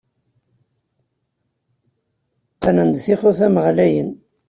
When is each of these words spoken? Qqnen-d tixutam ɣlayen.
Qqnen-d 2.55 2.95
tixutam 3.05 3.55
ɣlayen. 3.65 4.09